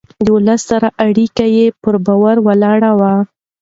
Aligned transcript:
د 0.23 0.25
ولس 0.35 0.61
سره 0.69 0.87
اړيکه 1.05 1.45
يې 1.55 1.65
پر 1.81 1.95
باور 2.05 2.37
ولاړه 2.47 2.91
وه. 2.99 3.13